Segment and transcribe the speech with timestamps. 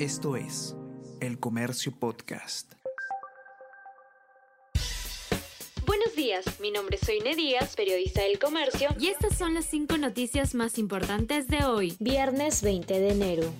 [0.00, 0.74] Esto es
[1.20, 2.72] El Comercio Podcast.
[5.86, 9.96] Buenos días, mi nombre es Soine Díaz, periodista del Comercio, y estas son las cinco
[9.96, 13.52] noticias más importantes de hoy, viernes 20 de enero.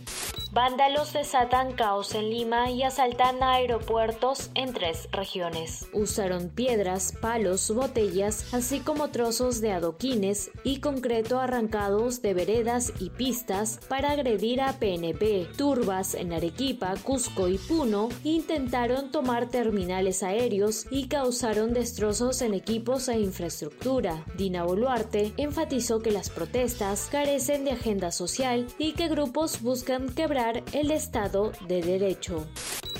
[0.54, 5.88] Vándalos desatan caos en Lima y asaltan aeropuertos en tres regiones.
[5.92, 13.10] Usaron piedras, palos, botellas, así como trozos de adoquines y concreto arrancados de veredas y
[13.10, 15.48] pistas para agredir a PNP.
[15.56, 23.08] Turbas en Arequipa, Cusco y Puno intentaron tomar terminales aéreos y causaron destrozos en equipos
[23.08, 24.24] e infraestructura.
[24.36, 30.43] Dina Boluarte enfatizó que las protestas carecen de agenda social y que grupos buscan quebrar
[30.52, 32.46] el Estado de Derecho.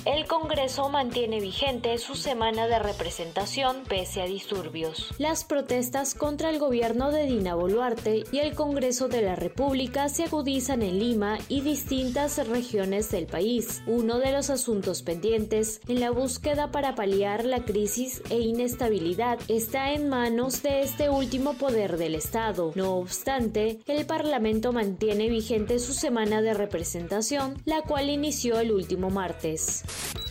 [0.05, 5.09] El Congreso mantiene vigente su semana de representación pese a disturbios.
[5.17, 10.25] Las protestas contra el gobierno de Dina Boluarte y el Congreso de la República se
[10.25, 13.81] agudizan en Lima y distintas regiones del país.
[13.87, 19.91] Uno de los asuntos pendientes en la búsqueda para paliar la crisis e inestabilidad está
[19.91, 22.73] en manos de este último poder del Estado.
[22.75, 29.09] No obstante, el Parlamento mantiene vigente su semana de representación, la cual inició el último
[29.09, 29.83] martes.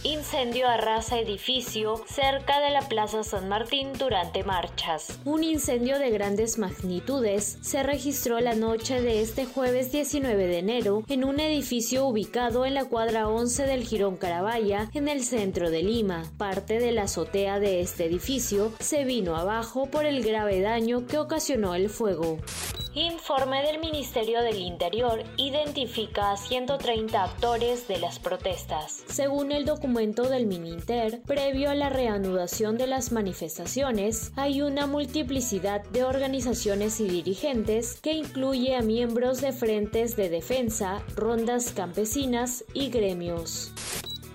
[0.03, 5.19] Incendio arrasa edificio cerca de la Plaza San Martín durante marchas.
[5.25, 11.05] Un incendio de grandes magnitudes se registró la noche de este jueves 19 de enero
[11.09, 15.83] en un edificio ubicado en la cuadra 11 del Girón Carabaya, en el centro de
[15.83, 16.25] Lima.
[16.37, 21.17] Parte de la azotea de este edificio se vino abajo por el grave daño que
[21.17, 22.37] ocasionó el fuego.
[22.97, 29.03] Informe del Ministerio del Interior identifica a 130 actores de las protestas.
[29.09, 35.83] Según el documento del Mininter, previo a la reanudación de las manifestaciones, hay una multiplicidad
[35.87, 42.91] de organizaciones y dirigentes que incluye a miembros de frentes de defensa, rondas campesinas y
[42.91, 43.73] gremios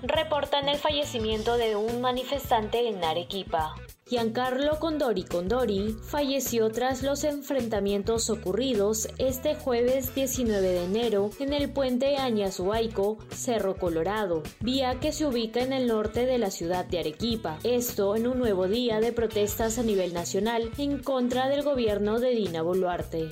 [0.03, 3.75] reportan el fallecimiento de un manifestante en Arequipa.
[4.09, 11.71] Giancarlo Condori Condori falleció tras los enfrentamientos ocurridos este jueves 19 de enero en el
[11.71, 16.99] puente Añazuaico, Cerro Colorado, vía que se ubica en el norte de la ciudad de
[16.99, 17.59] Arequipa.
[17.63, 22.31] Esto en un nuevo día de protestas a nivel nacional en contra del gobierno de
[22.31, 23.29] Dina Boluarte.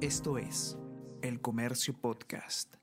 [0.00, 0.78] Esto es
[1.20, 2.77] El Comercio Podcast.